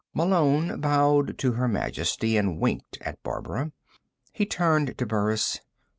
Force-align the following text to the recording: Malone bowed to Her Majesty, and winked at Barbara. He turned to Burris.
Malone 0.15 0.79
bowed 0.81 1.37
to 1.37 1.51
Her 1.51 1.67
Majesty, 1.67 2.35
and 2.35 2.59
winked 2.59 2.97
at 3.01 3.21
Barbara. 3.21 3.71
He 4.33 4.47
turned 4.47 4.97
to 4.97 5.05
Burris. 5.05 5.59